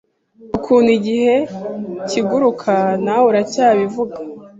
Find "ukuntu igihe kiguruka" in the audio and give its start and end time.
0.57-2.73